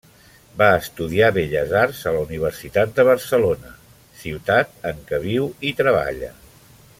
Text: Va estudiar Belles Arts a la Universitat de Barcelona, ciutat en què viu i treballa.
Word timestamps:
Va 0.59 0.67
estudiar 0.83 1.27
Belles 1.35 1.75
Arts 1.81 1.99
a 2.11 2.13
la 2.15 2.23
Universitat 2.23 2.95
de 3.01 3.05
Barcelona, 3.09 3.75
ciutat 4.23 4.75
en 4.93 5.05
què 5.11 5.21
viu 5.27 5.47
i 5.73 5.77
treballa. 5.85 6.33